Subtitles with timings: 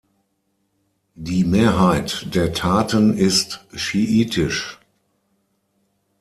[1.13, 4.79] Die Mehrheit der Taten ist schiitisch.